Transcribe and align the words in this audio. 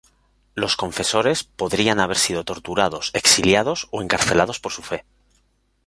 Los 0.55 0.77
confesores, 0.77 1.43
podrían 1.43 1.99
haber 1.99 2.17
sido 2.17 2.43
torturados, 2.43 3.11
exiliados 3.13 3.87
o 3.91 4.01
encarcelados 4.01 4.59
por 4.59 4.71
su 4.71 4.81
fe. 4.81 5.05